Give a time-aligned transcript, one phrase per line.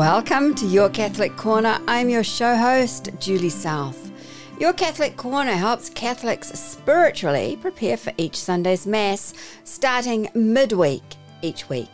[0.00, 1.78] Welcome to Your Catholic Corner.
[1.86, 4.10] I'm your show host, Julie South.
[4.58, 9.34] Your Catholic Corner helps Catholics spiritually prepare for each Sunday's Mass
[9.64, 11.02] starting midweek
[11.42, 11.90] each week.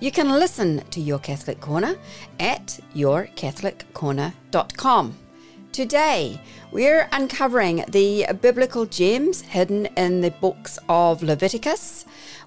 [0.00, 1.94] You can listen to Your Catholic Corner
[2.40, 5.16] at yourcatholiccorner.com.
[5.70, 6.40] Today,
[6.72, 12.04] we're uncovering the biblical gems hidden in the books of Leviticus.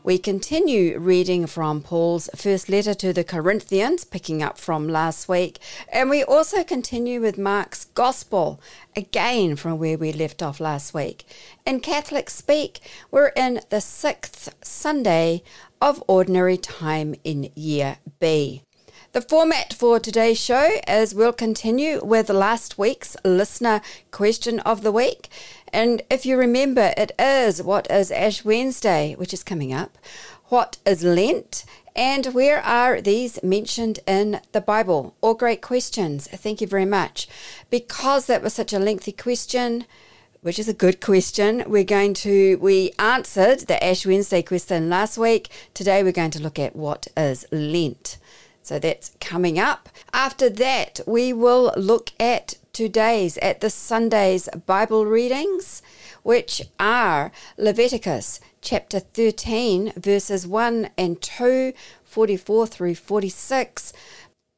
[0.08, 5.60] We continue reading from Paul's first letter to the Corinthians, picking up from last week,
[5.92, 8.62] and we also continue with Mark's Gospel,
[8.96, 11.26] again from where we left off last week.
[11.66, 12.80] In Catholic speak,
[13.12, 15.44] we're in the sixth Sunday
[15.82, 18.64] of Ordinary Time in Year B.
[19.14, 24.92] The format for today's show is we'll continue with last week's listener question of the
[24.92, 25.30] week.
[25.72, 29.98] And if you remember, it is what is Ash Wednesday, which is coming up,
[30.50, 31.64] what is Lent,
[31.96, 35.16] and where are these mentioned in the Bible?
[35.22, 36.28] All great questions.
[36.28, 37.30] Thank you very much.
[37.70, 39.86] Because that was such a lengthy question,
[40.42, 41.64] which is a good question.
[41.66, 45.50] We're going to, we answered the Ash Wednesday question last week.
[45.74, 48.18] Today we're going to look at what is Lent.
[48.68, 49.88] So that's coming up.
[50.12, 55.82] After that, we will look at today's, at the Sunday's Bible readings,
[56.22, 61.72] which are Leviticus chapter 13, verses 1 and 2,
[62.04, 63.94] 44 through 46.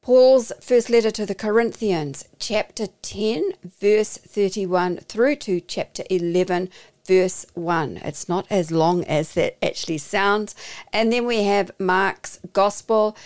[0.01, 6.69] Paul's first letter to the Corinthians, chapter 10, verse 31 through to chapter 11,
[7.05, 7.97] verse 1.
[7.97, 10.55] It's not as long as that actually sounds.
[10.93, 13.17] And then we have Mark's Gospel,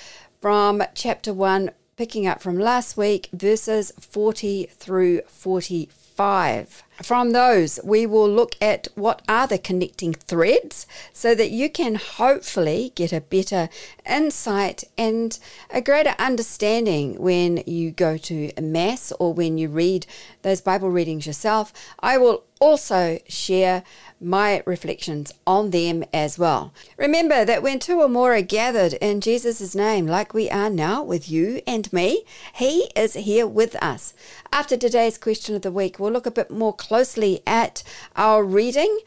[0.43, 6.83] from chapter 1, picking up from last week, verses 40 through 45.
[7.01, 11.95] From those, we will look at what are the connecting threads so that you can
[11.95, 13.69] hopefully get a better
[14.07, 15.39] insight and
[15.71, 20.05] a greater understanding when you go to Mass or when you read
[20.43, 21.73] those Bible readings yourself.
[21.99, 23.83] I will also share
[24.21, 26.73] my reflections on them as well.
[26.97, 31.03] Remember that when two or more are gathered in Jesus' name, like we are now
[31.03, 32.23] with you and me,
[32.55, 34.13] He is here with us.
[34.53, 37.83] After today's question of the week, we'll look a bit more closely at
[38.15, 38.99] our reading.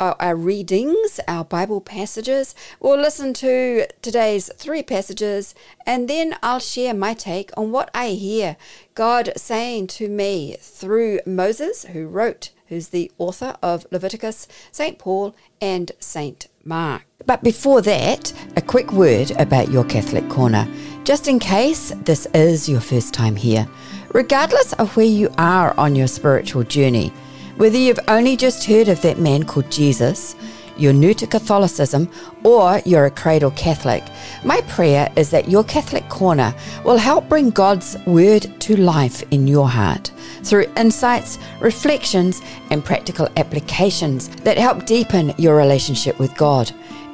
[0.00, 2.56] Uh, our, readings, our Bible passages.
[2.80, 5.54] We'll listen to today's three passages
[5.86, 8.56] and then I'll share my take on what I hear
[8.96, 14.98] God saying to me through Moses, who wrote who's the author of Leviticus, St.
[14.98, 16.48] Paul, and St.
[16.64, 17.04] Mark.
[17.26, 20.66] But before that, a quick word about your Catholic Corner,
[21.04, 23.68] just in case this is your first time here.
[24.12, 27.08] Regardless of where you are on your spiritual journey,
[27.56, 30.36] whether you've only just heard of that man called Jesus,
[30.76, 32.10] you're new to Catholicism,
[32.44, 34.04] or you're a cradle Catholic,
[34.44, 39.46] my prayer is that your Catholic Corner will help bring God's Word to life in
[39.46, 40.10] your heart
[40.42, 46.70] through insights, reflections, and practical applications that help deepen your relationship with God.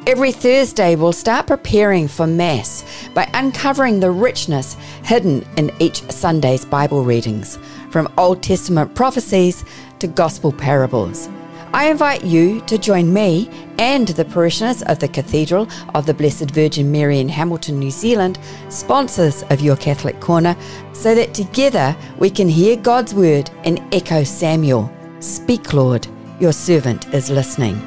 [0.06, 6.64] Every Thursday, we'll start preparing for Mass by uncovering the richness hidden in each Sunday's
[6.64, 7.58] Bible readings,
[7.90, 9.64] from Old Testament prophecies
[9.98, 11.28] to gospel parables.
[11.74, 16.50] I invite you to join me and the parishioners of the Cathedral of the Blessed
[16.52, 18.38] Virgin Mary in Hamilton, New Zealand,
[18.70, 20.56] sponsors of Your Catholic Corner,
[20.94, 26.06] so that together we can hear God's word and echo Samuel Speak, Lord,
[26.38, 27.78] your servant is listening.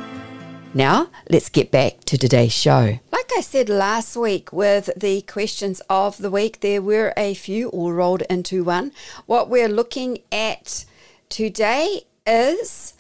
[0.74, 3.00] Now, let's get back to today's show.
[3.12, 7.68] Like I said last week with the questions of the week, there were a few
[7.70, 8.94] all rolled into one.
[9.26, 10.86] What we're looking at
[11.28, 12.94] today is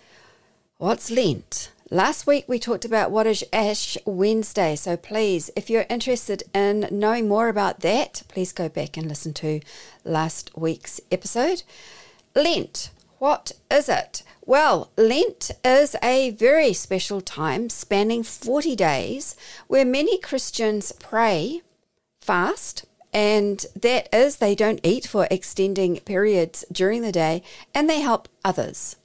[0.79, 1.71] What's Lent?
[1.89, 6.89] Last week we talked about what is Ash Wednesday, so please, if you're interested in
[6.91, 9.61] knowing more about that, please go back and listen to
[10.03, 11.63] last week's episode.
[12.35, 14.23] Lent, what is it?
[14.45, 19.35] Well, Lent is a very special time spanning 40 days
[19.67, 21.61] where many Christians pray,
[22.21, 27.43] fast, and that is they don't eat for extending periods during the day
[27.75, 28.95] and they help others.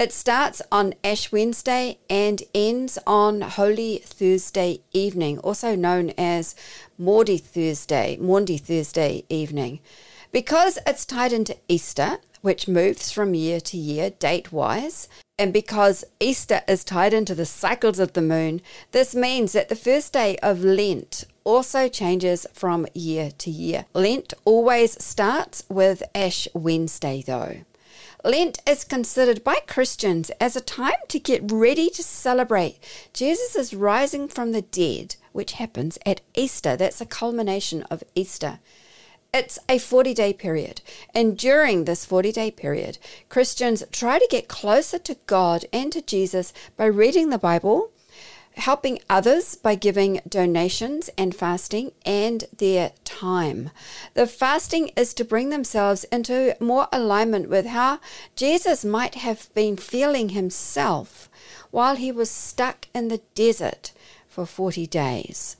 [0.00, 6.56] It starts on Ash Wednesday and ends on Holy Thursday evening, also known as
[6.98, 9.78] Maundy Thursday, Maundy Thursday evening.
[10.32, 15.08] Because it's tied into Easter, which moves from year to year date wise,
[15.38, 18.60] and because Easter is tied into the cycles of the moon,
[18.92, 23.86] this means that the first day of Lent also changes from year to year.
[23.94, 27.62] Lent always starts with Ash Wednesday, though.
[28.24, 32.78] Lent is considered by Christians as a time to get ready to celebrate
[33.12, 36.76] Jesus' rising from the dead, which happens at Easter.
[36.76, 38.60] That's a culmination of Easter.
[39.34, 40.82] It's a 40 day period.
[41.14, 42.98] And during this 40 day period,
[43.30, 47.92] Christians try to get closer to God and to Jesus by reading the Bible,
[48.56, 53.70] helping others by giving donations and fasting and their time.
[54.12, 58.00] The fasting is to bring themselves into more alignment with how
[58.36, 61.30] Jesus might have been feeling himself
[61.70, 63.92] while he was stuck in the desert
[64.28, 65.56] for 40 days.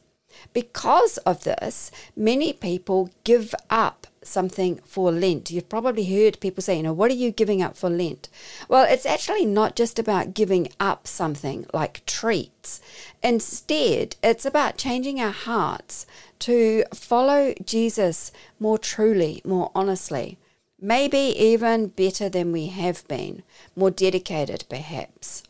[0.52, 5.50] Because of this, many people give up something for Lent.
[5.50, 8.28] You've probably heard people say, you know, what are you giving up for Lent?
[8.68, 12.80] Well, it's actually not just about giving up something like treats.
[13.22, 16.06] Instead, it's about changing our hearts
[16.40, 20.38] to follow Jesus more truly, more honestly.
[20.80, 23.42] Maybe even better than we have been,
[23.76, 25.44] more dedicated perhaps.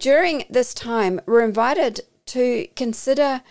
[0.00, 3.42] During this time, we're invited to consider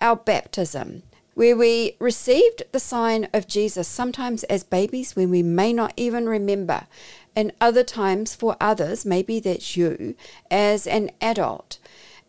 [0.00, 1.02] our baptism,
[1.34, 6.28] where we received the sign of Jesus, sometimes as babies when we may not even
[6.28, 6.86] remember,
[7.34, 10.14] and other times for others, maybe that's you,
[10.50, 11.78] as an adult.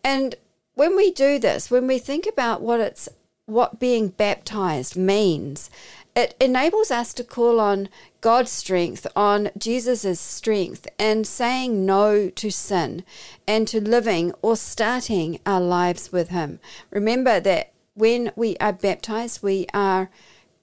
[0.04, 0.34] And
[0.74, 3.08] when we do this, when we think about what it's
[3.46, 5.70] what being baptized means,
[6.18, 7.88] it enables us to call on
[8.20, 13.04] God's strength, on Jesus' strength, and saying no to sin
[13.46, 16.58] and to living or starting our lives with Him.
[16.90, 20.10] Remember that when we are baptized, we are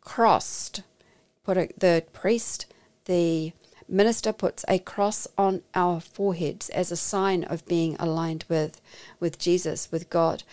[0.02, 0.84] crossed.
[1.46, 2.66] Put a, the priest,
[3.06, 3.54] the
[3.88, 8.82] minister puts a cross on our foreheads as a sign of being aligned with,
[9.22, 10.44] with Jesus, with God.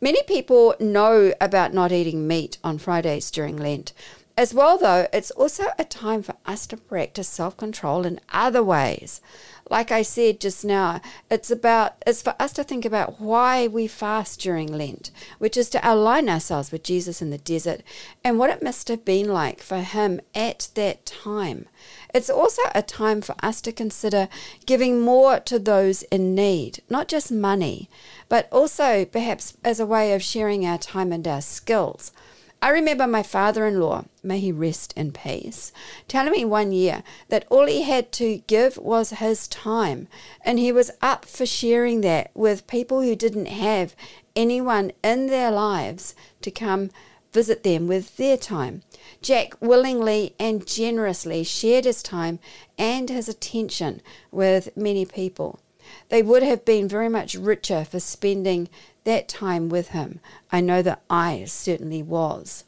[0.00, 3.92] Many people know about not eating meat on Fridays during Lent.
[4.38, 8.62] As well, though, it's also a time for us to practice self control in other
[8.62, 9.20] ways.
[9.68, 13.88] Like I said just now, it's about it's for us to think about why we
[13.88, 17.82] fast during Lent, which is to align ourselves with Jesus in the desert
[18.22, 21.66] and what it must have been like for him at that time.
[22.14, 24.28] It's also a time for us to consider
[24.66, 27.90] giving more to those in need, not just money,
[28.28, 32.12] but also perhaps as a way of sharing our time and our skills.
[32.60, 35.72] I remember my father in law, may he rest in peace,
[36.08, 40.08] telling me one year that all he had to give was his time,
[40.44, 43.94] and he was up for sharing that with people who didn't have
[44.34, 46.90] anyone in their lives to come
[47.32, 48.82] visit them with their time.
[49.22, 52.40] Jack willingly and generously shared his time
[52.76, 54.00] and his attention
[54.32, 55.60] with many people.
[56.08, 58.68] They would have been very much richer for spending
[59.08, 60.20] that time with him.
[60.52, 62.64] I know that I certainly was.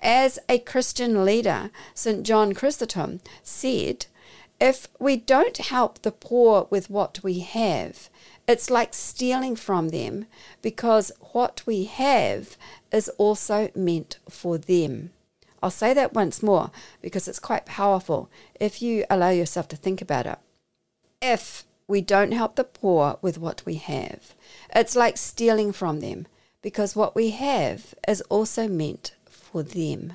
[0.00, 2.22] As a Christian leader, St.
[2.24, 4.06] John Chrysostom said,
[4.58, 8.08] If we don't help the poor with what we have,
[8.48, 10.24] it's like stealing from them
[10.62, 12.56] because what we have
[12.90, 15.10] is also meant for them.
[15.62, 16.70] I'll say that once more
[17.02, 20.38] because it's quite powerful if you allow yourself to think about it.
[21.20, 24.34] If we don't help the poor with what we have.
[24.74, 26.26] It's like stealing from them
[26.62, 30.14] because what we have is also meant for them.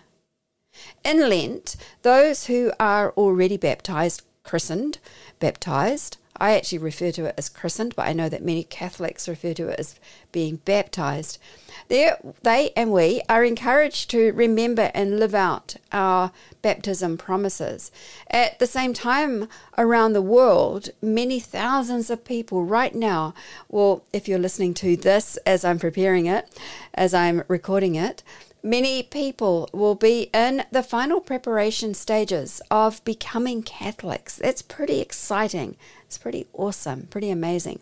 [1.06, 4.98] In Lent, those who are already baptized, christened,
[5.40, 9.54] baptized, I actually refer to it as christened, but I know that many Catholics refer
[9.56, 10.00] to it as
[10.32, 11.40] being baptized.
[11.88, 16.32] There, they and we are encouraged to remember and live out our
[16.62, 17.92] baptism promises.
[18.30, 19.48] At the same time,
[19.78, 23.34] around the world, many thousands of people right now,
[23.70, 26.48] well, if you're listening to this as I'm preparing it,
[26.94, 28.22] as I'm recording it,
[28.64, 34.38] Many people will be in the final preparation stages of becoming Catholics.
[34.38, 35.78] That's pretty exciting.
[36.06, 37.80] It's pretty awesome, pretty amazing.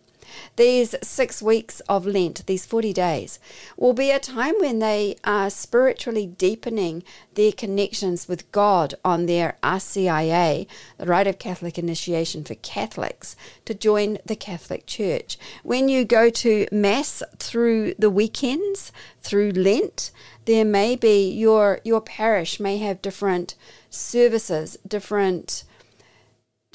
[0.55, 3.39] These six weeks of Lent, these 40 days,
[3.77, 7.03] will be a time when they are spiritually deepening
[7.35, 10.67] their connections with God on their RCIA,
[10.97, 15.37] the Rite of Catholic Initiation for Catholics, to join the Catholic Church.
[15.63, 18.91] When you go to Mass through the weekends,
[19.21, 20.11] through Lent,
[20.45, 23.55] there may be your your parish may have different
[23.89, 25.63] services, different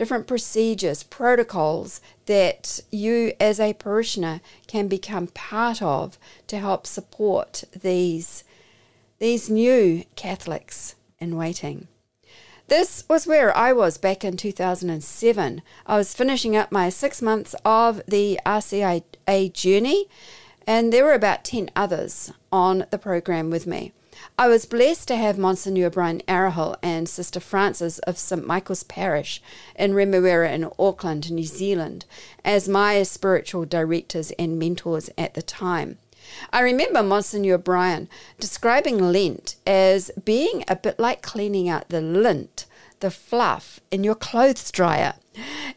[0.01, 7.65] different procedures, protocols that you as a parishioner can become part of to help support
[7.79, 8.43] these,
[9.19, 11.87] these new Catholics in waiting.
[12.69, 15.61] This was where I was back in 2007.
[15.87, 20.07] I was finishing up my six months of the RCIA journey,
[20.71, 23.91] and there were about 10 others on the program with me.
[24.39, 29.43] I was blessed to have Monsignor Brian Arahill and Sister Frances of St Michael's Parish
[29.75, 32.05] in Remuera in Auckland, New Zealand,
[32.45, 35.99] as my spiritual directors and mentors at the time.
[36.53, 38.09] I remember Monsignor Brian
[38.39, 42.67] describing Lent as being a bit like cleaning out the lint,
[43.01, 45.15] the fluff in your clothes dryer.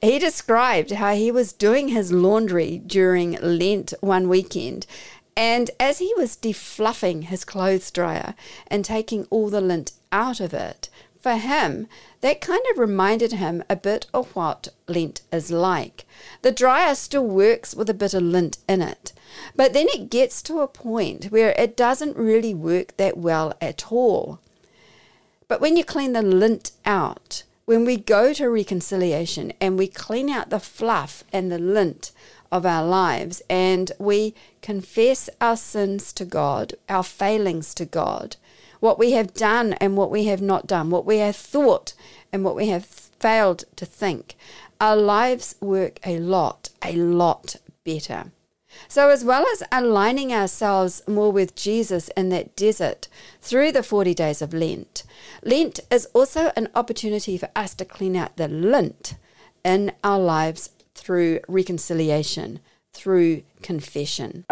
[0.02, 4.86] He described how he was doing his laundry during Lent one weekend
[5.36, 8.36] and as he was defluffing his clothes dryer
[8.68, 10.90] and taking all the lint out of it,
[11.20, 11.88] for him,
[12.22, 16.06] that kind of reminded him a bit of what lint is like.
[16.42, 19.14] The dryer still works with a bit of lint in it,
[19.56, 23.92] but then it gets to a point where it doesn't really work that well at
[23.92, 24.40] all.
[25.48, 30.30] But when you clean the lint out, when we go to reconciliation and we clean
[30.30, 32.12] out the fluff and the lint
[32.52, 38.36] of our lives and we confess our sins to God, our failings to God,
[38.80, 41.94] what we have done and what we have not done, what we have thought
[42.32, 44.36] and what we have failed to think,
[44.82, 48.32] our lives work a lot, a lot better.
[48.88, 53.08] So, as well as aligning ourselves more with Jesus in that desert
[53.42, 55.04] through the 40 days of Lent,
[55.44, 59.16] Lent is also an opportunity for us to clean out the lint
[59.64, 62.60] in our lives through reconciliation,
[62.94, 64.46] through confession.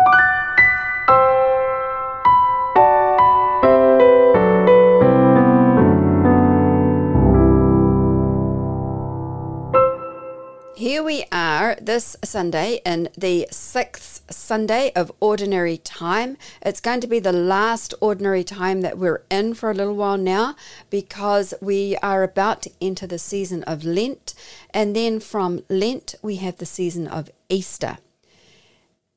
[10.91, 16.35] Here we are this Sunday in the sixth Sunday of Ordinary Time.
[16.61, 20.17] It's going to be the last Ordinary Time that we're in for a little while
[20.17, 20.57] now
[20.89, 24.33] because we are about to enter the season of Lent.
[24.73, 27.99] And then from Lent, we have the season of Easter.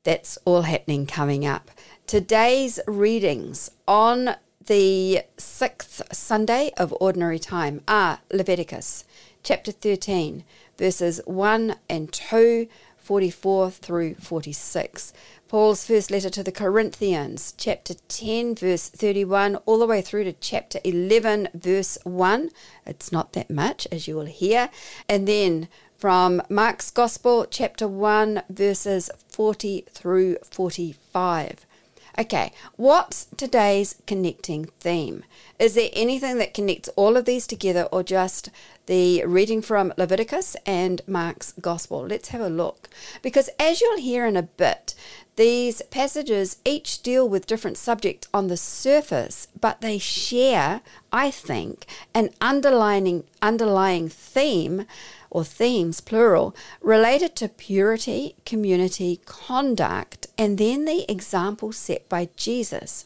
[0.05, 1.71] That's all happening coming up.
[2.07, 9.03] Today's readings on the sixth Sunday of Ordinary Time are Leviticus
[9.45, 10.43] chapter 13
[10.77, 12.67] verses 1 and 2,
[12.97, 15.13] 44 through 46.
[15.47, 20.33] Paul's first letter to the Corinthians, chapter 10, verse 31, all the way through to
[20.33, 22.49] chapter 11, verse 1.
[22.85, 24.69] It's not that much, as you will hear.
[25.07, 25.67] And then
[25.97, 31.65] from Mark's Gospel, chapter 1, verses 40 through 45.
[32.17, 35.25] Okay, what's today's connecting theme?
[35.59, 38.49] Is there anything that connects all of these together or just
[38.85, 42.05] the reading from Leviticus and Mark's Gospel?
[42.05, 42.89] Let's have a look.
[43.21, 44.95] Because as you'll hear in a bit,
[45.35, 51.85] these passages each deal with different subjects on the surface, but they share, I think,
[52.13, 54.85] an underlying underlying theme
[55.29, 63.05] or themes, plural, related to purity, community, conduct, and then the example set by Jesus.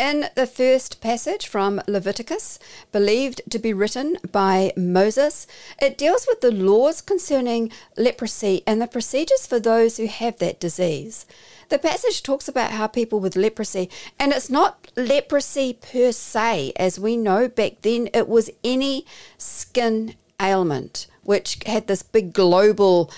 [0.00, 2.58] In the first passage from Leviticus,
[2.90, 5.46] believed to be written by Moses,
[5.78, 10.58] it deals with the laws concerning leprosy and the procedures for those who have that
[10.58, 11.26] disease.
[11.68, 16.98] The passage talks about how people with leprosy, and it's not leprosy per se, as
[16.98, 19.04] we know back then, it was any
[19.36, 23.10] skin ailment which had this big global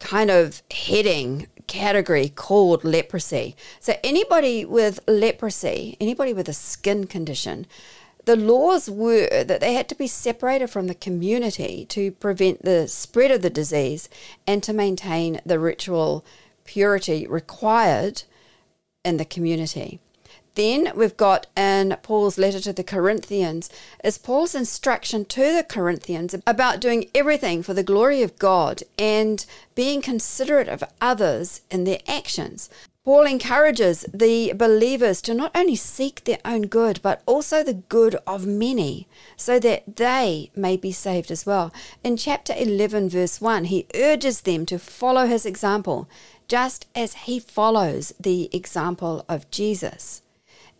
[0.00, 3.56] kind of heading category called leprosy.
[3.80, 7.66] So, anybody with leprosy, anybody with a skin condition,
[8.26, 12.88] the laws were that they had to be separated from the community to prevent the
[12.88, 14.08] spread of the disease
[14.46, 16.24] and to maintain the ritual
[16.64, 18.24] purity required
[19.04, 20.00] in the community.
[20.56, 23.68] Then we've got in Paul's letter to the Corinthians
[24.02, 29.44] is Paul's instruction to the Corinthians about doing everything for the glory of God and
[29.74, 32.70] being considerate of others in their actions.
[33.04, 38.16] Paul encourages the believers to not only seek their own good, but also the good
[38.26, 41.70] of many, so that they may be saved as well.
[42.02, 46.08] In chapter 11, verse 1, he urges them to follow his example,
[46.48, 50.22] just as he follows the example of Jesus.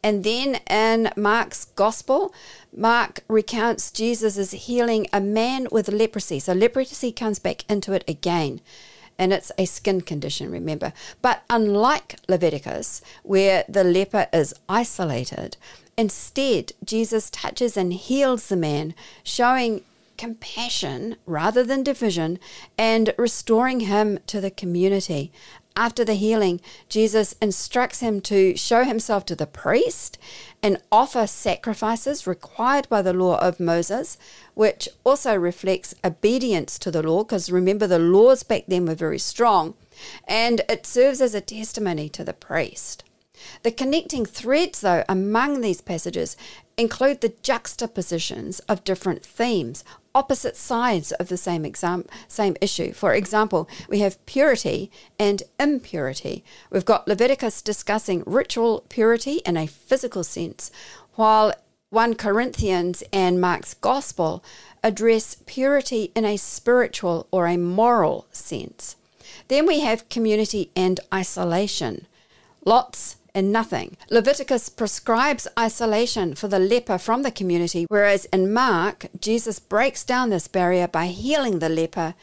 [0.03, 2.33] And then in Mark's Gospel,
[2.75, 6.38] Mark recounts Jesus is healing a man with leprosy.
[6.38, 8.61] So leprosy comes back into it again.
[9.19, 10.93] And it's a skin condition, remember.
[11.23, 15.57] But unlike Leviticus, where the leper is isolated,
[15.97, 19.83] instead, Jesus touches and heals the man, showing
[20.17, 22.38] compassion rather than division
[22.79, 25.33] and restoring him to the community.
[25.78, 30.16] After the healing, Jesus instructs him to show himself to the priest
[30.62, 34.16] and offer sacrifices required by the law of Moses,
[34.54, 39.18] which also reflects obedience to the law, because remember, the laws back then were very
[39.18, 39.75] strong,
[40.26, 43.04] and it serves as a testimony to the priest.
[43.62, 46.38] The connecting threads, though, among these passages
[46.78, 49.85] include the juxtapositions of different themes,
[50.16, 52.94] opposite sides of the same exam- same issue.
[52.94, 56.42] For example, we have purity and impurity.
[56.70, 60.70] We've got Leviticus discussing ritual purity in a physical sense,
[61.16, 61.52] while
[61.90, 64.42] 1 Corinthians and Mark's Gospel
[64.82, 68.96] address purity in a spiritual or a moral sense.
[69.49, 72.06] Then we have community and isolation.
[72.64, 73.97] Lots and nothing.
[74.11, 80.31] Leviticus prescribes isolation for the leper from the community, whereas in Mark, Jesus breaks down
[80.31, 82.14] this barrier by healing the leper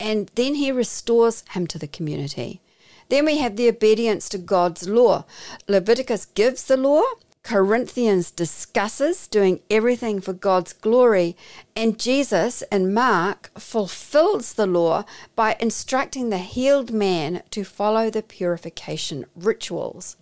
[0.00, 2.60] and then he restores him to the community.
[3.08, 5.26] Then we have the obedience to God's law.
[5.68, 7.02] Leviticus gives the law,
[7.42, 11.36] Corinthians discusses doing everything for God's glory,
[11.76, 15.04] and Jesus in Mark fulfills the law
[15.36, 20.16] by instructing the healed man to follow the purification rituals.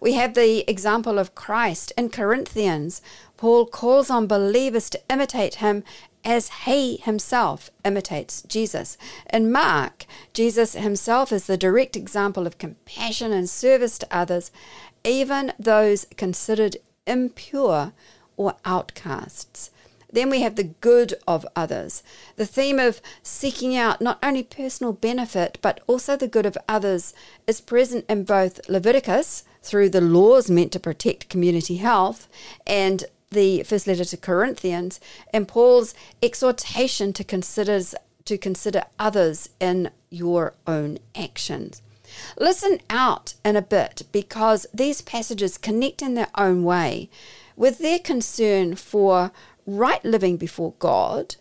[0.00, 3.02] We have the example of Christ in Corinthians.
[3.36, 5.82] Paul calls on believers to imitate him
[6.24, 8.96] as he himself imitates Jesus.
[9.32, 14.52] In Mark, Jesus himself is the direct example of compassion and service to others,
[15.02, 16.76] even those considered
[17.06, 17.92] impure
[18.36, 19.71] or outcasts.
[20.12, 22.02] Then we have the good of others.
[22.36, 27.14] The theme of seeking out not only personal benefit, but also the good of others
[27.46, 32.28] is present in both Leviticus through the laws meant to protect community health
[32.66, 35.00] and the first letter to Corinthians
[35.32, 37.80] and Paul's exhortation to consider
[38.24, 41.82] to consider others in your own actions.
[42.38, 47.08] Listen out in a bit because these passages connect in their own way
[47.56, 49.32] with their concern for
[49.66, 51.36] right living before God,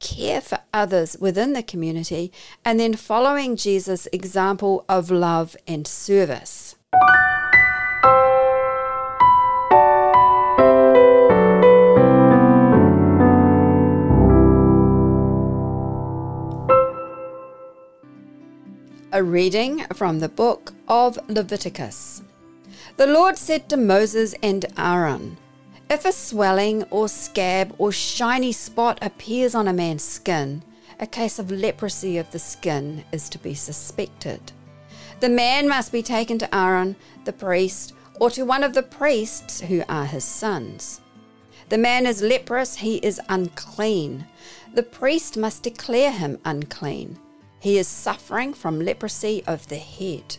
[0.00, 2.32] care for others within the community,
[2.64, 6.76] and then following Jesus' example of love and service.
[19.12, 22.22] A reading from the book of Leviticus.
[22.98, 25.38] The Lord said to Moses and Aaron,
[25.88, 30.64] If a swelling or scab or shiny spot appears on a man's skin,
[30.98, 34.52] a case of leprosy of the skin is to be suspected.
[35.20, 39.60] The man must be taken to Aaron, the priest, or to one of the priests
[39.60, 41.00] who are his sons.
[41.68, 44.26] The man is leprous, he is unclean.
[44.74, 47.18] The priest must declare him unclean.
[47.60, 50.38] He is suffering from leprosy of the head.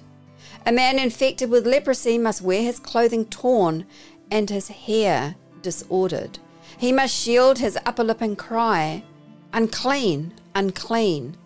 [0.66, 3.86] A man infected with leprosy must wear his clothing torn
[4.32, 6.40] and his hair disordered.
[6.78, 9.04] He must shield his upper lip and cry,
[9.54, 11.38] Unclean, unclean.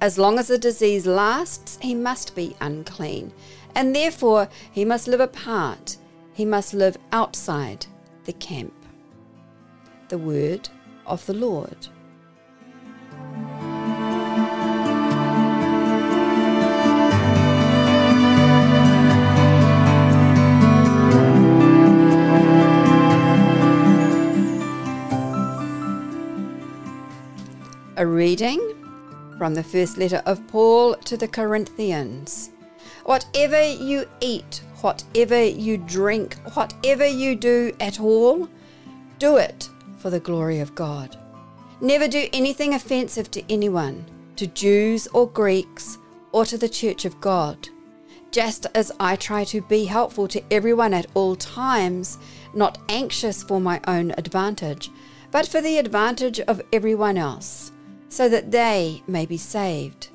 [0.00, 3.32] As long as the disease lasts, he must be unclean,
[3.74, 5.96] and therefore he must live apart.
[6.34, 7.86] He must live outside
[8.24, 8.74] the camp.
[10.08, 10.68] The word
[11.06, 11.88] of the Lord.
[27.98, 28.60] A reading
[29.38, 32.50] from the first letter of Paul to the Corinthians.
[33.06, 38.50] Whatever you eat, whatever you drink, whatever you do at all,
[39.18, 41.16] do it for the glory of God.
[41.80, 44.04] Never do anything offensive to anyone,
[44.36, 45.96] to Jews or Greeks,
[46.32, 47.70] or to the church of God.
[48.30, 52.18] Just as I try to be helpful to everyone at all times,
[52.52, 54.90] not anxious for my own advantage,
[55.30, 57.72] but for the advantage of everyone else
[58.16, 60.08] so that they may be saved.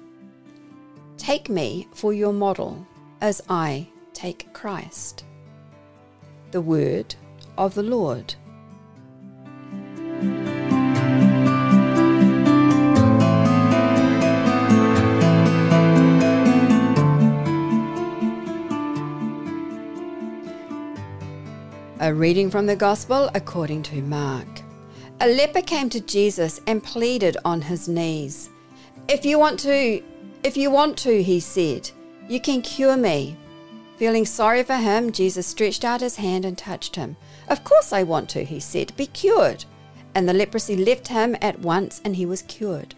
[1.18, 2.88] Take me for your model
[3.22, 5.24] as I take Christ.
[6.50, 7.14] The word
[7.60, 8.34] of the Lord.
[22.00, 24.48] A reading from the Gospel according to Mark.
[25.24, 28.50] A leper came to Jesus and pleaded on his knees.
[29.08, 30.02] If you want to,
[30.42, 31.92] if you want to, he said,
[32.28, 33.38] you can cure me.
[33.98, 37.18] Feeling sorry for him, Jesus stretched out his hand and touched him.
[37.48, 39.66] Of course I want to, he said, be cured.
[40.16, 42.96] And the leprosy left him at once and he was cured.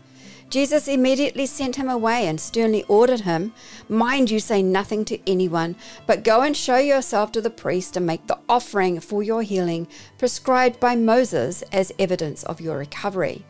[0.54, 3.54] Jesus immediately sent him away and sternly ordered him,
[3.90, 8.06] Mind you say nothing to anyone, but go and show yourself to the priest and
[8.06, 9.88] make the offering for your healing
[10.20, 13.44] prescribed by Moses as evidence of your recovery.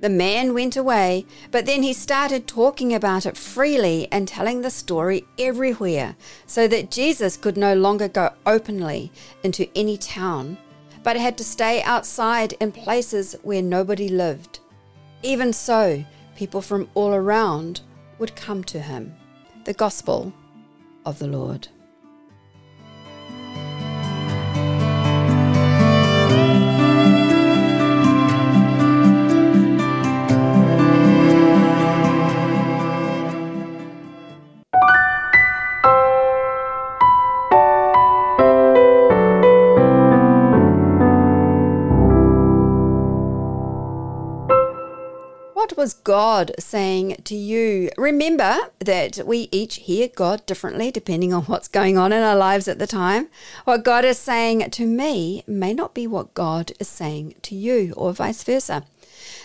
[0.00, 4.70] The man went away, but then he started talking about it freely and telling the
[4.70, 6.14] story everywhere,
[6.46, 9.10] so that Jesus could no longer go openly
[9.42, 10.56] into any town,
[11.02, 14.60] but had to stay outside in places where nobody lived.
[15.24, 16.04] Even so,
[16.38, 17.80] people from all around
[18.20, 19.12] would come to him.
[19.64, 20.32] The Gospel
[21.04, 21.66] of the Lord.
[46.08, 47.90] God saying to you?
[47.98, 52.66] Remember that we each hear God differently depending on what's going on in our lives
[52.66, 53.28] at the time.
[53.66, 57.92] What God is saying to me may not be what God is saying to you,
[57.94, 58.84] or vice versa.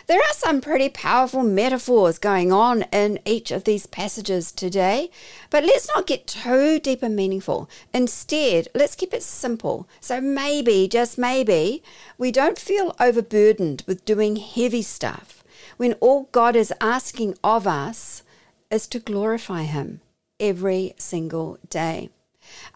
[0.07, 5.11] There are some pretty powerful metaphors going on in each of these passages today,
[5.49, 7.69] but let's not get too deep and meaningful.
[7.93, 9.85] Instead, let's keep it simple.
[9.99, 11.83] So maybe, just maybe,
[12.17, 15.42] we don't feel overburdened with doing heavy stuff
[15.83, 18.23] when all God is asking of us
[18.71, 19.99] is to glorify Him
[20.39, 22.09] every single day.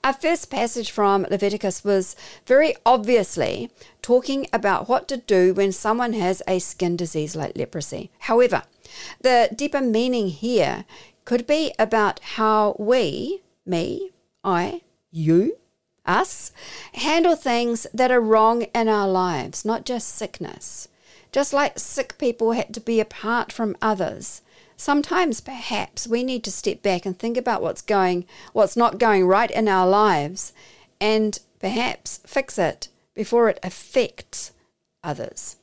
[0.04, 6.12] Our first passage from Leviticus was very obviously talking about what to do when someone
[6.12, 8.12] has a skin disease like leprosy.
[8.28, 8.64] However,
[9.22, 10.84] the deeper meaning here
[11.24, 14.12] could be about how we, me,
[14.44, 15.56] I, you,
[16.06, 16.52] us,
[16.92, 20.90] handle things that are wrong in our lives, not just sickness.
[21.32, 24.42] Just like sick people had to be apart from others,
[24.76, 29.26] sometimes perhaps we need to step back and think about what's going what's not going
[29.26, 30.54] right in our lives
[31.02, 34.52] and perhaps fix it before it affects
[35.04, 35.58] others.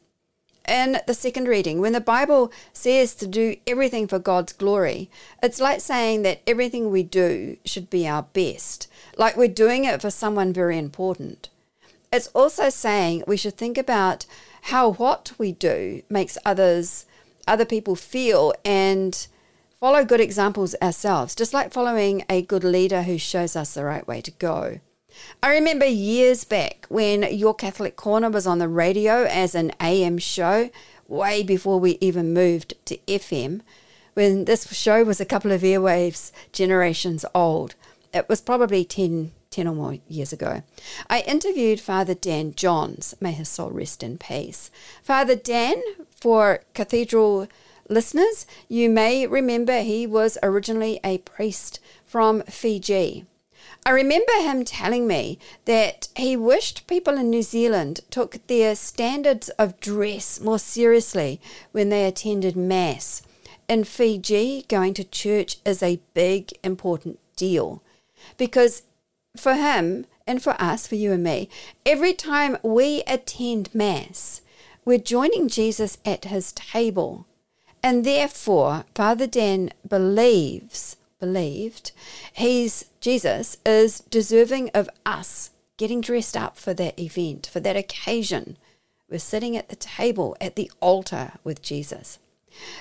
[0.66, 5.10] In the second reading, when the Bible says to do everything for God's glory,
[5.42, 10.00] it's like saying that everything we do should be our best, like we're doing it
[10.00, 11.50] for someone very important.
[12.10, 14.24] It's also saying we should think about
[14.68, 17.04] how what we do makes others
[17.46, 19.26] other people feel and
[19.78, 24.08] follow good examples ourselves, just like following a good leader who shows us the right
[24.08, 24.80] way to go.
[25.42, 30.16] I remember years back when Your Catholic Corner was on the radio as an AM
[30.16, 30.70] show,
[31.06, 33.60] way before we even moved to FM,
[34.14, 37.74] when this show was a couple of airwaves generations old.
[38.14, 40.62] It was probably 10 10 or more years ago.
[41.08, 44.68] I interviewed Father Dan Johns, may his soul rest in peace.
[45.00, 47.46] Father Dan, for Cathedral
[47.88, 53.26] listeners, you may remember he was originally a priest from Fiji.
[53.86, 59.50] I remember him telling me that he wished people in New Zealand took their standards
[59.50, 61.40] of dress more seriously
[61.70, 63.22] when they attended Mass.
[63.68, 67.82] In Fiji, going to church is a big, important deal
[68.36, 68.82] because
[69.36, 71.48] for him and for us, for you and me,
[71.84, 74.40] every time we attend Mass,
[74.84, 77.26] we're joining Jesus at his table.
[77.82, 81.92] And therefore, Father Dan believes, believed,
[82.32, 88.56] he's Jesus is deserving of us getting dressed up for that event, for that occasion.
[89.10, 92.18] We're sitting at the table at the altar with Jesus.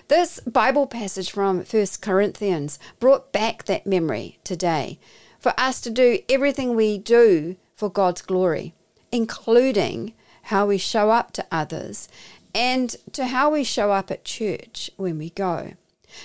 [0.07, 4.99] This Bible passage from 1 Corinthians brought back that memory today
[5.43, 8.73] for us to do everything we do for God's glory,
[9.11, 12.07] including how we show up to others
[12.55, 15.73] and to how we show up at church when we go.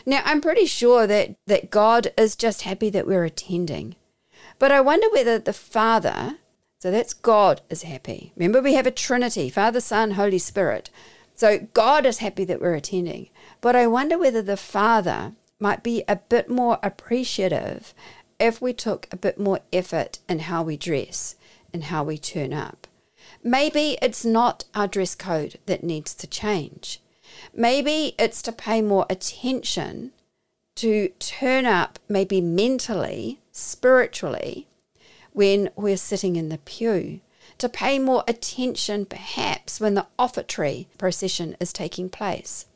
[0.06, 3.96] Now, I'm pretty sure that, that God is just happy that we're attending.
[4.60, 6.38] But I wonder whether the Father,
[6.78, 8.32] so that's God, is happy.
[8.36, 10.90] Remember, we have a Trinity Father, Son, Holy Spirit.
[11.34, 13.30] So God is happy that we're attending.
[13.60, 17.94] But I wonder whether the Father might be a bit more appreciative
[18.38, 21.36] if we took a bit more effort in how we dress
[21.72, 22.86] and how we turn up.
[23.42, 27.00] Maybe it's not our dress code that needs to change.
[27.54, 30.12] Maybe it's to pay more attention
[30.76, 34.68] to turn up, maybe mentally, spiritually,
[35.32, 37.20] when we're sitting in the pew.
[37.58, 42.66] To pay more attention, perhaps, when the offertory procession is taking place.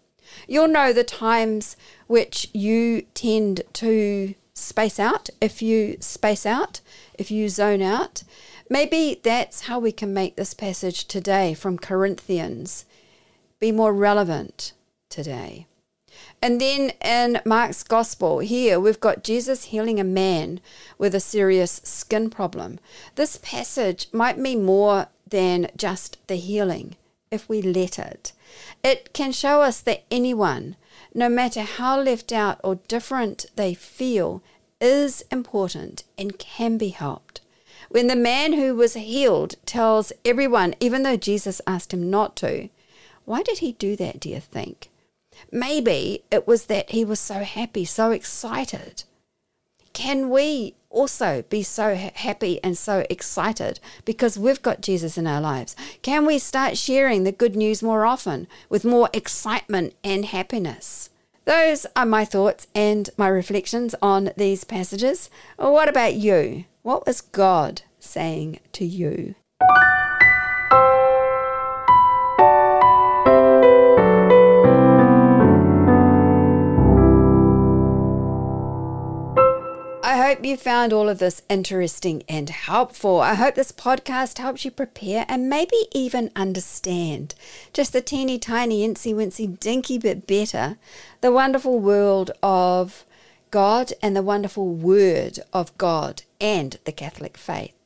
[0.48, 1.76] You'll know the times
[2.08, 6.80] which you tend to space out, if you space out,
[7.14, 8.22] if you zone out,
[8.68, 12.84] maybe that's how we can make this passage today from Corinthians
[13.60, 14.72] be more relevant
[15.08, 15.66] today.
[16.42, 20.60] And then in Mark's gospel, here we've got Jesus healing a man
[20.98, 22.80] with a serious skin problem.
[23.14, 26.96] This passage might mean more than just the healing
[27.30, 28.32] if we let it.
[28.82, 30.76] It can show us that anyone
[31.14, 34.42] no matter how left out or different they feel,
[34.80, 37.40] is important and can be helped.
[37.88, 42.68] When the man who was healed tells everyone, even though Jesus asked him not to,
[43.24, 44.88] why did he do that, do you think?
[45.50, 49.04] Maybe it was that he was so happy, so excited.
[49.92, 55.40] Can we also be so happy and so excited because we've got Jesus in our
[55.40, 55.74] lives?
[56.02, 61.10] Can we start sharing the good news more often with more excitement and happiness?
[61.44, 65.28] Those are my thoughts and my reflections on these passages.
[65.56, 66.66] What about you?
[66.82, 69.34] What was God saying to you?
[80.42, 83.20] Hope you found all of this interesting and helpful.
[83.20, 87.36] I hope this podcast helps you prepare and maybe even understand
[87.72, 90.78] just a teeny tiny, incy wincy, dinky bit better
[91.20, 93.04] the wonderful world of
[93.52, 97.76] God and the wonderful Word of God and the Catholic faith.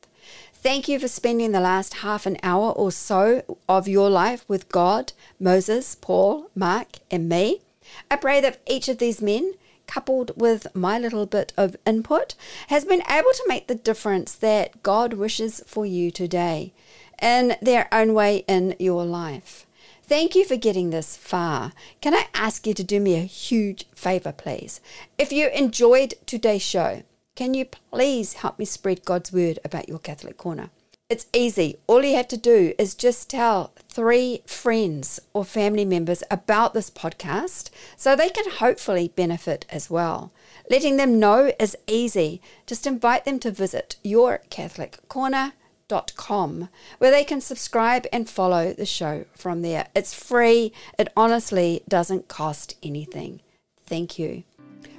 [0.51, 4.69] Thank you for spending the last half an hour or so of your life with
[4.69, 7.61] God, Moses, Paul, Mark, and me.
[8.09, 9.53] I pray that each of these men
[9.87, 12.35] coupled with my little bit of input,
[12.67, 16.73] has been able to make the difference that God wishes for you today
[17.21, 19.65] in their own way in your life.
[20.03, 21.73] Thank you for getting this far.
[21.99, 24.79] Can I ask you to do me a huge favor, please?
[25.17, 27.03] If you enjoyed today's show,
[27.35, 30.69] can you please help me spread God's word about your Catholic Corner?
[31.09, 31.77] It's easy.
[31.87, 36.89] All you have to do is just tell three friends or family members about this
[36.89, 40.33] podcast so they can hopefully benefit as well.
[40.69, 42.41] Letting them know is easy.
[42.65, 49.61] Just invite them to visit yourcatholiccorner.com where they can subscribe and follow the show from
[49.61, 49.87] there.
[49.95, 53.39] It's free, it honestly doesn't cost anything.
[53.85, 54.43] Thank you.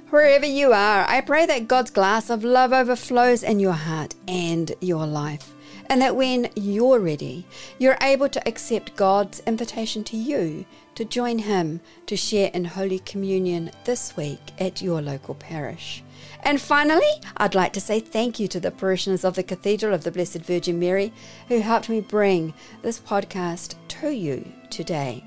[0.09, 4.73] Wherever you are, I pray that God's glass of love overflows in your heart and
[4.81, 5.53] your life
[5.85, 7.45] and that when you're ready,
[7.77, 12.97] you're able to accept God's invitation to you to join Him to share in Holy
[12.97, 16.03] Communion this week at your local parish.
[16.41, 20.03] And finally, I'd like to say thank you to the parishioners of the Cathedral of
[20.03, 21.13] the Blessed Virgin Mary
[21.49, 25.23] who helped me bring this podcast to you today.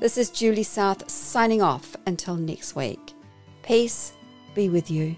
[0.00, 3.12] This is Julie South signing off until next week.
[3.62, 4.12] Peace
[4.54, 5.16] be with you.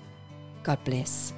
[0.63, 1.33] God bless.